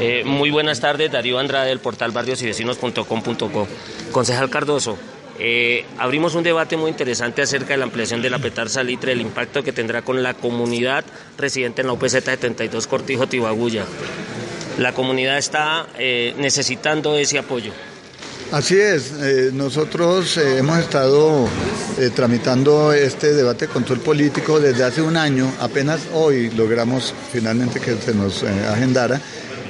Eh, 0.00 0.22
muy 0.24 0.50
buenas 0.50 0.80
tardes, 0.80 1.10
Darío 1.10 1.38
Andrade 1.38 1.68
del 1.68 1.78
portal 1.78 2.10
barriosyvecinos.com.co. 2.10 3.68
Concejal 4.12 4.50
Cardoso, 4.50 4.98
eh, 5.38 5.84
abrimos 5.98 6.34
un 6.34 6.42
debate 6.42 6.76
muy 6.76 6.90
interesante 6.90 7.42
acerca 7.42 7.74
de 7.74 7.78
la 7.78 7.84
ampliación 7.84 8.20
de 8.20 8.28
la 8.28 8.38
Petar 8.38 8.68
Salitre, 8.68 9.12
el 9.12 9.20
impacto 9.20 9.62
que 9.62 9.72
tendrá 9.72 10.02
con 10.02 10.22
la 10.22 10.34
comunidad 10.34 11.04
residente 11.38 11.80
en 11.80 11.86
la 11.86 11.94
UPZ 11.94 12.22
72 12.24 12.86
Cortijo 12.86 13.26
Tibaguya. 13.28 13.84
La 14.78 14.92
comunidad 14.92 15.38
está 15.38 15.86
eh, 15.98 16.34
necesitando 16.38 17.16
ese 17.16 17.38
apoyo. 17.38 17.72
Así 18.52 18.78
es, 18.78 19.12
nosotros 19.54 20.36
hemos 20.36 20.78
estado 20.78 21.48
tramitando 22.14 22.92
este 22.92 23.32
debate 23.32 23.66
de 23.66 23.72
control 23.72 24.00
político 24.00 24.60
desde 24.60 24.84
hace 24.84 25.00
un 25.02 25.16
año, 25.16 25.50
apenas 25.60 26.02
hoy 26.12 26.50
logramos 26.50 27.14
finalmente 27.32 27.80
que 27.80 27.96
se 27.96 28.14
nos 28.14 28.44
agendara 28.44 29.20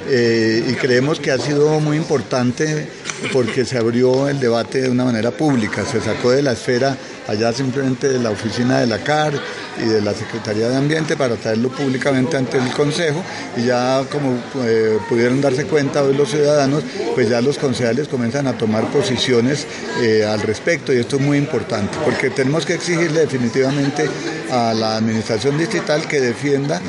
eh, 0.07 0.63
y 0.67 0.73
creemos 0.73 1.19
que 1.19 1.31
ha 1.31 1.37
sido 1.37 1.79
muy 1.79 1.97
importante 1.97 2.87
porque 3.33 3.65
se 3.65 3.77
abrió 3.77 4.27
el 4.27 4.39
debate 4.39 4.81
de 4.81 4.89
una 4.89 5.05
manera 5.05 5.31
pública, 5.31 5.85
se 5.85 6.01
sacó 6.01 6.31
de 6.31 6.41
la 6.41 6.53
esfera 6.53 6.97
allá 7.27 7.51
simplemente 7.53 8.09
de 8.09 8.19
la 8.19 8.29
oficina 8.29 8.79
de 8.79 8.87
la 8.87 8.99
CAR 8.99 9.33
y 9.77 9.85
de 9.85 10.01
la 10.01 10.13
Secretaría 10.13 10.69
de 10.69 10.75
Ambiente 10.75 11.17
para 11.17 11.35
traerlo 11.35 11.69
públicamente 11.69 12.37
ante 12.37 12.57
el 12.57 12.69
Consejo 12.71 13.23
y 13.57 13.65
ya 13.65 14.03
como 14.11 14.37
eh, 14.63 14.97
pudieron 15.09 15.41
darse 15.41 15.65
cuenta 15.65 16.03
hoy 16.03 16.15
los 16.15 16.29
ciudadanos, 16.29 16.83
pues 17.13 17.29
ya 17.29 17.41
los 17.41 17.57
concejales 17.57 18.07
comienzan 18.07 18.47
a 18.47 18.57
tomar 18.57 18.89
posiciones 18.91 19.65
eh, 20.01 20.25
al 20.25 20.41
respecto 20.41 20.93
y 20.93 20.97
esto 20.97 21.17
es 21.17 21.21
muy 21.21 21.37
importante 21.37 21.97
porque 22.03 22.29
tenemos 22.29 22.65
que 22.65 22.73
exigirle 22.75 23.21
definitivamente 23.21 24.09
a 24.51 24.73
la 24.73 24.97
administración 24.97 25.57
distrital 25.57 26.07
que 26.07 26.21
defienda 26.21 26.81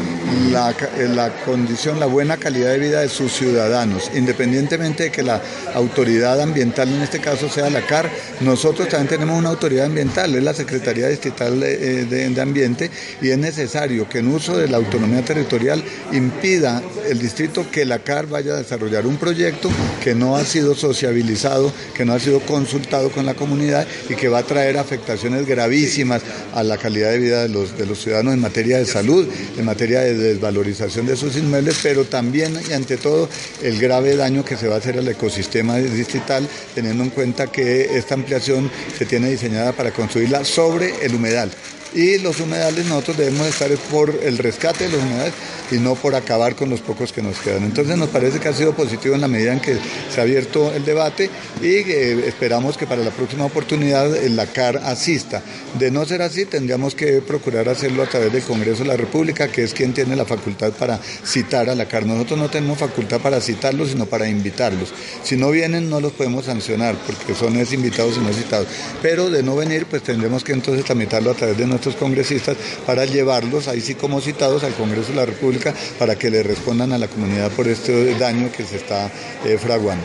la, 0.50 0.74
la 1.14 1.30
condición, 1.44 1.98
la 1.98 2.06
buena 2.06 2.36
calidad 2.36 2.70
de 2.70 2.78
vida 2.78 3.00
de 3.00 3.08
sus 3.08 3.32
ciudadanos, 3.32 4.10
independientemente 4.14 5.04
de 5.04 5.10
que 5.10 5.22
la 5.22 5.40
autoridad 5.74 6.40
ambiental 6.40 6.88
en 6.88 7.02
este 7.02 7.20
caso 7.20 7.48
sea 7.48 7.70
la 7.70 7.82
CAR, 7.82 8.10
nosotros 8.40 8.88
también 8.88 9.08
tenemos 9.08 9.38
una 9.38 9.48
autoridad 9.48 9.86
ambiental, 9.86 10.34
es 10.34 10.42
la 10.42 10.54
Secretaría 10.54 11.08
Distrital 11.08 11.58
de, 11.58 12.04
de 12.04 12.40
Ambiente 12.40 12.75
y 13.20 13.30
es 13.30 13.38
necesario 13.38 14.08
que 14.08 14.18
en 14.18 14.28
uso 14.28 14.56
de 14.56 14.68
la 14.68 14.76
autonomía 14.76 15.24
territorial 15.24 15.82
impida 16.12 16.82
el 17.08 17.18
distrito 17.18 17.66
que 17.70 17.84
la 17.84 18.00
CAR 18.00 18.26
vaya 18.26 18.54
a 18.54 18.58
desarrollar 18.58 19.06
un 19.06 19.16
proyecto 19.16 19.70
que 20.02 20.14
no 20.14 20.36
ha 20.36 20.44
sido 20.44 20.74
sociabilizado, 20.74 21.72
que 21.94 22.04
no 22.04 22.12
ha 22.12 22.20
sido 22.20 22.40
consultado 22.40 23.10
con 23.10 23.26
la 23.26 23.34
comunidad 23.34 23.86
y 24.08 24.14
que 24.14 24.28
va 24.28 24.38
a 24.38 24.42
traer 24.42 24.78
afectaciones 24.78 25.46
gravísimas 25.46 26.22
a 26.54 26.62
la 26.62 26.78
calidad 26.78 27.10
de 27.10 27.18
vida 27.18 27.42
de 27.42 27.48
los, 27.48 27.76
de 27.76 27.86
los 27.86 28.00
ciudadanos 28.00 28.34
en 28.34 28.40
materia 28.40 28.78
de 28.78 28.86
salud, 28.86 29.26
en 29.56 29.64
materia 29.64 30.00
de 30.00 30.14
desvalorización 30.14 31.06
de 31.06 31.16
sus 31.16 31.36
inmuebles, 31.36 31.78
pero 31.82 32.04
también 32.04 32.58
y 32.68 32.72
ante 32.72 32.96
todo 32.96 33.28
el 33.62 33.78
grave 33.78 34.16
daño 34.16 34.44
que 34.44 34.56
se 34.56 34.68
va 34.68 34.76
a 34.76 34.78
hacer 34.78 34.98
al 34.98 35.08
ecosistema 35.08 35.76
distrital, 35.76 36.46
teniendo 36.74 37.02
en 37.04 37.10
cuenta 37.10 37.46
que 37.46 37.96
esta 37.96 38.14
ampliación 38.14 38.70
se 38.98 39.06
tiene 39.06 39.30
diseñada 39.30 39.72
para 39.72 39.90
construirla 39.90 40.44
sobre 40.44 41.04
el 41.04 41.14
humedal 41.14 41.50
y 41.96 42.18
los 42.18 42.40
humedales 42.40 42.84
nosotros 42.84 43.16
debemos 43.16 43.46
estar 43.46 43.70
por 43.90 44.20
el 44.22 44.36
rescate 44.36 44.84
de 44.84 44.90
los 44.90 45.02
humedales 45.02 45.32
y 45.70 45.76
no 45.76 45.94
por 45.94 46.14
acabar 46.14 46.54
con 46.54 46.68
los 46.68 46.80
pocos 46.82 47.10
que 47.10 47.22
nos 47.22 47.38
quedan. 47.38 47.64
Entonces 47.64 47.96
nos 47.96 48.10
parece 48.10 48.38
que 48.38 48.48
ha 48.48 48.52
sido 48.52 48.74
positivo 48.74 49.14
en 49.14 49.22
la 49.22 49.28
medida 49.28 49.54
en 49.54 49.60
que 49.60 49.78
se 50.10 50.20
ha 50.20 50.22
abierto 50.22 50.72
el 50.74 50.84
debate 50.84 51.30
y 51.62 51.68
eh, 51.68 52.28
esperamos 52.28 52.76
que 52.76 52.86
para 52.86 53.02
la 53.02 53.10
próxima 53.10 53.46
oportunidad 53.46 54.14
la 54.28 54.46
CAR 54.46 54.76
asista. 54.84 55.42
De 55.78 55.90
no 55.90 56.04
ser 56.04 56.20
así, 56.20 56.44
tendríamos 56.44 56.94
que 56.94 57.22
procurar 57.22 57.68
hacerlo 57.70 58.02
a 58.02 58.06
través 58.06 58.30
del 58.30 58.42
Congreso 58.42 58.82
de 58.82 58.88
la 58.88 58.96
República, 58.96 59.48
que 59.48 59.64
es 59.64 59.72
quien 59.72 59.94
tiene 59.94 60.16
la 60.16 60.26
facultad 60.26 60.72
para 60.72 61.00
citar 61.24 61.70
a 61.70 61.74
la 61.74 61.88
CAR. 61.88 62.04
Nosotros 62.04 62.38
no 62.38 62.50
tenemos 62.50 62.78
facultad 62.78 63.20
para 63.20 63.40
citarlos, 63.40 63.88
sino 63.90 64.04
para 64.04 64.28
invitarlos. 64.28 64.92
Si 65.22 65.36
no 65.36 65.50
vienen, 65.50 65.88
no 65.88 66.00
los 66.00 66.12
podemos 66.12 66.44
sancionar, 66.44 66.94
porque 67.06 67.34
son 67.34 67.56
es 67.56 67.72
invitados 67.72 68.18
y 68.18 68.20
no 68.20 68.32
citados. 68.34 68.68
Pero 69.00 69.30
de 69.30 69.42
no 69.42 69.56
venir, 69.56 69.86
pues 69.86 70.02
tendremos 70.02 70.44
que 70.44 70.52
entonces 70.52 70.84
tramitarlo 70.84 71.30
a 71.30 71.34
través 71.34 71.56
de 71.56 71.66
nuestros 71.86 71.96
congresistas 71.96 72.56
para 72.84 73.04
llevarlos, 73.04 73.68
ahí 73.68 73.80
sí 73.80 73.94
como 73.94 74.20
citados, 74.20 74.64
al 74.64 74.74
Congreso 74.74 75.10
de 75.10 75.16
la 75.16 75.26
República 75.26 75.72
para 75.98 76.16
que 76.16 76.30
le 76.30 76.42
respondan 76.42 76.92
a 76.92 76.98
la 76.98 77.08
comunidad 77.08 77.50
por 77.52 77.68
este 77.68 78.14
daño 78.18 78.50
que 78.50 78.64
se 78.64 78.76
está 78.76 79.10
eh, 79.44 79.58
fraguando 79.58 80.04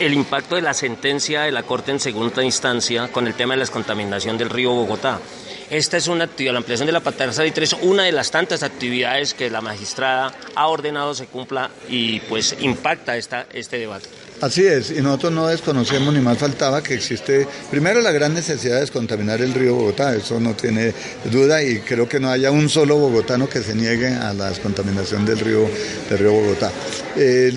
el 0.00 0.14
impacto 0.14 0.56
de 0.56 0.62
la 0.62 0.74
sentencia 0.74 1.42
de 1.42 1.52
la 1.52 1.62
Corte 1.62 1.92
en 1.92 2.00
segunda 2.00 2.42
instancia 2.42 3.08
con 3.08 3.26
el 3.28 3.34
tema 3.34 3.54
de 3.54 3.58
la 3.58 3.62
descontaminación 3.62 4.36
del 4.36 4.50
río 4.50 4.72
Bogotá. 4.72 5.20
Esta 5.70 5.96
es 5.96 6.08
una 6.08 6.24
actividad, 6.24 6.54
la 6.54 6.58
ampliación 6.58 6.86
de 6.86 6.92
la 6.92 7.00
Patarza 7.00 7.42
de 7.42 7.52
tres, 7.52 7.76
una 7.82 8.02
de 8.04 8.10
las 8.10 8.32
tantas 8.32 8.64
actividades 8.64 9.32
que 9.32 9.48
la 9.48 9.60
magistrada 9.60 10.34
ha 10.56 10.66
ordenado 10.66 11.14
se 11.14 11.26
cumpla 11.26 11.70
y 11.88 12.18
pues 12.20 12.56
impacta 12.60 13.16
esta, 13.16 13.46
este 13.52 13.78
debate. 13.78 14.08
Así 14.42 14.66
es, 14.66 14.90
y 14.90 15.00
nosotros 15.00 15.30
no 15.30 15.46
desconocemos 15.46 16.12
ni 16.12 16.18
más 16.18 16.36
faltaba 16.36 16.82
que 16.82 16.94
existe 16.94 17.46
primero 17.70 18.00
la 18.00 18.10
gran 18.10 18.34
necesidad 18.34 18.74
de 18.74 18.80
descontaminar 18.80 19.40
el 19.40 19.54
río 19.54 19.76
Bogotá, 19.76 20.16
eso 20.16 20.40
no 20.40 20.54
tiene 20.56 20.92
duda 21.30 21.62
y 21.62 21.78
creo 21.78 22.08
que 22.08 22.18
no 22.18 22.28
haya 22.28 22.50
un 22.50 22.68
solo 22.68 22.96
bogotano 22.96 23.48
que 23.48 23.62
se 23.62 23.72
niegue 23.76 24.08
a 24.08 24.34
la 24.34 24.48
descontaminación 24.48 25.24
del 25.24 25.38
río, 25.38 25.70
del 26.10 26.18
río 26.18 26.32
Bogotá. 26.32 26.72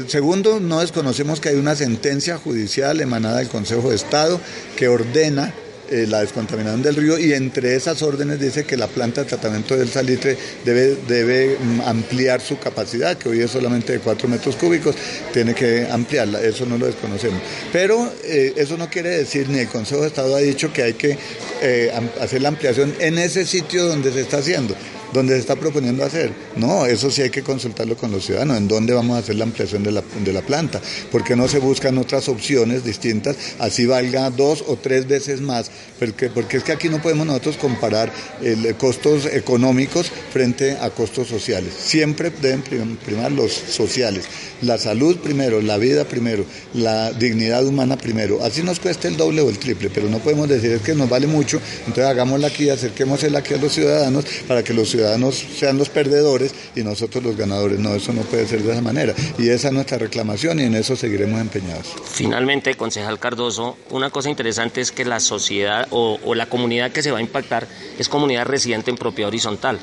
segundo, 0.07 0.59
no 0.59 0.81
desconocemos 0.81 1.39
que 1.39 1.49
hay 1.49 1.55
una 1.55 1.75
sentencia 1.75 2.37
judicial 2.37 3.01
emanada 3.01 3.39
del 3.39 3.49
Consejo 3.49 3.89
de 3.89 3.95
Estado 3.95 4.39
que 4.75 4.87
ordena 4.87 5.55
eh, 5.89 6.05
la 6.07 6.21
descontaminación 6.21 6.81
del 6.81 6.95
río 6.95 7.17
y 7.19 7.33
entre 7.33 7.75
esas 7.75 8.01
órdenes 8.01 8.39
dice 8.39 8.63
que 8.63 8.77
la 8.77 8.87
planta 8.87 9.21
de 9.21 9.27
tratamiento 9.27 9.75
del 9.75 9.89
salitre 9.89 10.37
debe, 10.63 10.97
debe 11.07 11.57
mm, 11.59 11.81
ampliar 11.81 12.41
su 12.41 12.57
capacidad, 12.59 13.17
que 13.17 13.29
hoy 13.29 13.41
es 13.41 13.51
solamente 13.51 13.93
de 13.93 13.99
4 13.99 14.27
metros 14.27 14.55
cúbicos, 14.55 14.95
tiene 15.33 15.53
que 15.53 15.87
ampliarla, 15.89 16.41
eso 16.41 16.65
no 16.65 16.77
lo 16.77 16.85
desconocemos. 16.85 17.41
Pero 17.71 18.11
eh, 18.23 18.53
eso 18.55 18.77
no 18.77 18.89
quiere 18.89 19.09
decir, 19.09 19.49
ni 19.49 19.59
el 19.59 19.67
Consejo 19.67 20.01
de 20.01 20.07
Estado 20.07 20.35
ha 20.35 20.39
dicho 20.39 20.71
que 20.73 20.83
hay 20.83 20.93
que 20.93 21.17
eh, 21.61 21.91
hacer 22.19 22.41
la 22.41 22.49
ampliación 22.49 22.93
en 22.99 23.17
ese 23.17 23.45
sitio 23.45 23.85
donde 23.85 24.11
se 24.11 24.21
está 24.21 24.37
haciendo 24.37 24.75
donde 25.15 25.33
se 25.33 25.39
está 25.39 25.55
proponiendo 25.55 26.03
hacer. 26.03 26.31
No, 26.57 26.85
eso 26.85 27.09
sí 27.09 27.21
hay 27.21 27.29
que 27.29 27.41
consultarlo 27.41 27.95
con 27.95 28.11
los 28.11 28.25
ciudadanos, 28.25 28.57
en 28.57 28.67
dónde 28.67 28.93
vamos 28.93 29.15
a 29.15 29.19
hacer 29.19 29.35
la 29.35 29.45
ampliación 29.45 29.81
de 29.81 29.91
la, 29.91 30.03
de 30.23 30.33
la 30.33 30.41
planta, 30.41 30.81
porque 31.11 31.35
no 31.35 31.47
se 31.47 31.59
buscan 31.59 31.97
otras 31.97 32.27
opciones 32.27 32.83
distintas, 32.83 33.37
así 33.59 33.85
valga 33.85 34.29
dos 34.29 34.63
o 34.67 34.75
tres 34.75 35.07
veces 35.07 35.39
más, 35.39 35.71
porque, 35.97 36.29
porque 36.29 36.57
es 36.57 36.63
que 36.63 36.73
aquí 36.73 36.89
no 36.89 37.01
podemos 37.01 37.25
nosotros 37.25 37.55
comparar 37.55 38.11
el, 38.43 38.75
costos 38.75 39.25
económicos 39.25 40.11
frente 40.33 40.77
a 40.81 40.89
costos 40.89 41.29
sociales. 41.29 41.73
Siempre 41.79 42.29
deben 42.29 42.61
primar 42.97 43.31
los 43.31 43.53
sociales, 43.53 44.25
la 44.61 44.77
salud 44.77 45.17
primero, 45.19 45.61
la 45.61 45.77
vida 45.77 46.03
primero, 46.03 46.45
la 46.73 47.13
dignidad 47.13 47.65
humana 47.65 47.97
primero. 47.97 48.43
Así 48.43 48.63
nos 48.63 48.81
cuesta 48.81 49.07
el 49.07 49.15
doble 49.15 49.41
o 49.41 49.49
el 49.49 49.59
triple, 49.59 49.89
pero 49.93 50.09
no 50.09 50.19
podemos 50.19 50.49
decir 50.49 50.79
que 50.79 50.93
nos 50.93 51.09
vale 51.09 51.27
mucho, 51.27 51.61
entonces 51.79 52.03
hagámosla 52.03 52.47
aquí, 52.47 52.69
acerquémosela 52.69 53.39
aquí 53.39 53.53
a 53.53 53.57
los 53.57 53.73
ciudadanos 53.73 54.25
para 54.45 54.61
que 54.61 54.73
los 54.73 54.89
ciudadanos 54.89 55.04
ciudadanos 55.05 55.35
sean 55.35 55.77
los 55.77 55.89
perdedores 55.89 56.53
y 56.75 56.83
nosotros 56.83 57.23
los 57.23 57.37
ganadores. 57.37 57.79
No, 57.79 57.93
eso 57.93 58.11
no 58.13 58.21
puede 58.21 58.47
ser 58.47 58.63
de 58.63 58.71
esa 58.71 58.81
manera. 58.81 59.13
Y 59.37 59.49
esa 59.49 59.67
es 59.67 59.73
nuestra 59.73 59.97
reclamación 59.97 60.59
y 60.59 60.63
en 60.63 60.75
eso 60.75 60.95
seguiremos 60.95 61.39
empeñados. 61.39 61.93
Finalmente, 62.05 62.75
concejal 62.75 63.19
Cardoso, 63.19 63.77
una 63.91 64.09
cosa 64.09 64.29
interesante 64.29 64.81
es 64.81 64.91
que 64.91 65.05
la 65.05 65.19
sociedad 65.19 65.87
o, 65.91 66.17
la 66.33 66.47
comunidad 66.47 66.91
que 66.91 67.03
se 67.03 67.11
va 67.11 67.19
a 67.19 67.21
impactar 67.21 67.67
es 67.99 68.09
comunidad 68.09 68.45
residente 68.45 68.89
en 68.89 68.97
propiedad 68.97 69.29
horizontal. 69.29 69.79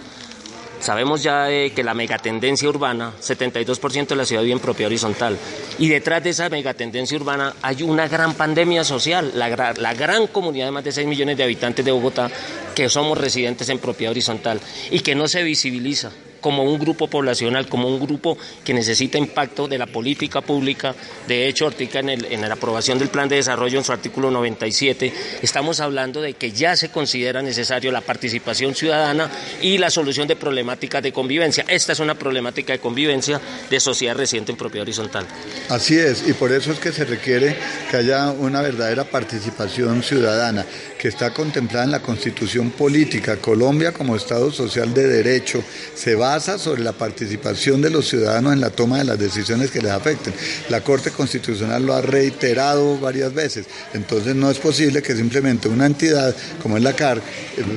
Sabemos 0.81 1.23
ya 1.23 1.47
que 1.47 1.85
la 1.85 1.95
megatendencia 1.95 2.69
urbana, 2.69 3.13
72% 3.23 4.09
de 4.09 4.17
la 4.17 4.25
ciudad 4.25 4.43
vive 4.43 4.55
en 4.55 4.59
propiedad 4.59 4.89
horizontal. 4.89 5.39
Y 5.79 5.89
detrás 5.89 6.25
de 6.25 6.31
esa 6.31 6.49
megatendencia 6.49 7.17
urbana 7.17 7.55
hay 7.63 7.85
una 7.85 8.09
gran 8.09 8.35
pandemia 8.35 8.83
social, 8.83 9.31
la, 9.37 9.75
la 9.77 9.95
gran 9.95 10.27
comunidad 10.27 10.67
de 10.67 10.73
más 10.73 10.83
de 10.83 10.91
6 10.91 11.07
millones 11.07 11.37
de 11.37 11.45
habitantes 11.45 11.85
de 11.85 11.93
Bogotá 11.93 12.29
que 12.75 12.89
somos 12.89 13.19
residentes 13.19 13.69
en 13.69 13.79
propiedad 13.79 14.13
horizontal 14.13 14.61
y 14.91 15.01
que 15.01 15.15
no 15.15 15.29
se 15.29 15.43
visibiliza. 15.43 16.13
como 16.43 16.65
un 16.65 16.79
grupo 16.79 17.09
poblacional, 17.09 17.69
como 17.69 17.89
un 17.89 17.99
grupo 17.99 18.37
que 18.65 18.75
necesita 18.75 19.17
impacto 19.17 19.69
de 19.69 19.79
la 19.79 19.87
política 19.87 20.43
pública. 20.43 20.95
De 21.27 21.49
hecho, 21.49 21.67
Ortica 21.67 22.01
en, 22.01 22.11
el, 22.11 22.27
en 22.27 22.43
la 22.43 22.53
aprobación 22.53 22.99
del 22.99 23.09
plan 23.09 23.29
de 23.29 23.37
desarrollo 23.37 23.79
en 23.79 23.85
su 23.85 23.93
artículo 23.93 24.31
97, 24.31 25.13
estamos 25.41 25.81
hablando 25.81 26.21
de 26.21 26.35
que 26.35 26.51
ya 26.53 26.77
se 26.77 26.91
considera 26.91 27.41
necesario 27.41 27.93
la 27.93 28.01
participación 28.03 28.75
ciudadana 28.75 29.31
y 29.63 29.79
la 29.79 29.89
solución 29.89 30.29
de 30.29 30.37
problemáticas 30.37 31.03
de 31.03 31.13
convivencia. 31.13 31.65
Esta 31.69 31.93
es 31.93 32.01
una 32.01 32.17
problemática 32.17 32.73
de 32.73 32.81
convivencia 32.81 33.41
de 33.71 33.81
sociedad 33.81 34.17
reciente 34.17 34.51
en 34.51 34.59
propiedad 34.59 34.83
horizontal. 34.83 35.25
Así 35.69 35.97
es, 35.97 36.29
y 36.29 36.33
por 36.33 36.53
eso 36.53 36.73
es 36.73 36.81
que 36.81 36.91
se 36.91 37.05
requiere 37.05 37.57
que 37.93 37.99
haya 37.99 38.31
una 38.31 38.62
verdadera 38.62 39.05
participación 39.05 40.03
ciudadana 40.03 40.65
que 40.99 41.09
está 41.09 41.35
contemplada 41.35 41.85
en 41.85 41.91
la 41.91 42.00
Constitución 42.00 42.71
Política. 42.71 43.37
Colombia 43.37 43.93
como 43.93 44.17
Estado 44.17 44.50
social 44.50 44.94
de 44.94 45.06
derecho 45.06 45.62
se 45.94 46.15
basa 46.15 46.59
sobre 46.59 46.83
la 46.83 46.93
participación 46.93 47.83
de 47.83 47.91
los 47.91 48.09
ciudadanos 48.09 48.55
en 48.55 48.62
la 48.62 48.71
toma 48.71 48.97
de 48.97 49.05
las 49.05 49.19
decisiones 49.19 49.71
que 49.71 49.83
les 49.83 49.91
afecten. 49.91 50.33
La 50.71 50.81
Corte 50.81 51.11
Constitucional 51.11 51.85
lo 51.85 51.93
ha 51.93 52.00
reiterado 52.00 52.99
varias 52.99 53.35
veces. 53.35 53.67
Entonces 53.93 54.35
no 54.35 54.50
es 54.50 54.59
posible 54.59 55.03
que 55.03 55.15
simplemente 55.15 55.69
una 55.69 55.85
entidad 55.85 56.35
como 56.62 56.79
es 56.79 56.83
la 56.83 56.97
CAR 56.97 57.21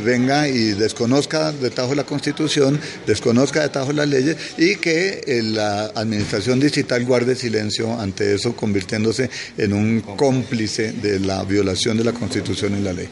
venga 0.05 0.47
y 0.47 0.71
desconozca 0.71 1.51
de 1.51 1.71
tajo 1.71 1.93
la 1.93 2.05
Constitución, 2.05 2.79
desconozca 3.05 3.63
de 3.63 3.67
tajo 3.67 3.91
las 3.91 4.07
leyes 4.07 4.37
y 4.57 4.77
que 4.77 5.23
eh, 5.27 5.43
la 5.43 5.87
Administración 5.87 6.61
Digital 6.61 7.03
guarde 7.03 7.35
silencio 7.35 7.99
ante 7.99 8.33
eso, 8.33 8.55
convirtiéndose 8.55 9.29
en 9.57 9.73
un 9.73 10.04
cómplice 10.17 10.91
de 10.91 11.19
la 11.19 11.43
violación 11.43 11.97
de 11.97 12.03
la 12.03 12.13
Constitución 12.13 12.77
y 12.77 12.81
la 12.81 12.93
ley. 12.93 13.09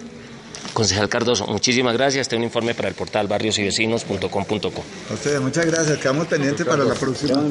Concejal 0.74 1.08
Cardoso, 1.08 1.46
muchísimas 1.48 1.94
gracias. 1.94 2.22
Este 2.22 2.36
es 2.36 2.38
un 2.40 2.46
informe 2.46 2.74
para 2.74 2.90
el 2.90 2.96
portal 2.96 3.28
barriosyvecinos.com.co. 3.28 4.84
A 5.10 5.14
ustedes, 5.14 5.40
muchas 5.40 5.66
gracias. 5.68 6.00
Quedamos 6.00 6.28
pendientes 6.28 6.66
para 6.66 6.84
la 6.84 6.96
próxima. 6.96 7.44